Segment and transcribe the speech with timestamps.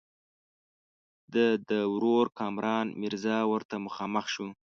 [1.33, 1.35] د
[1.69, 4.47] ده ورور کامران میرزا ورته مخامخ شو.